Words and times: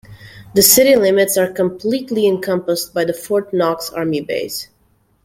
The 0.55 0.63
city 0.63 0.95
limits 0.95 1.37
are 1.37 1.51
completely 1.53 2.25
encompassed 2.25 2.91
by 2.91 3.05
the 3.05 3.13
Fort 3.13 3.53
Knox 3.53 3.91
army 3.91 4.21
base. 4.21 4.67